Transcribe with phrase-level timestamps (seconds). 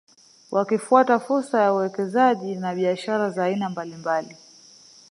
[0.51, 4.37] Wakifuata fursa za uwekezaji na biashara za aina mbalimbali